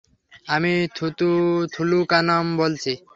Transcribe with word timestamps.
আমি 0.47 0.73
থুলুকানাম 1.73 2.45
বলছি। 2.57 2.91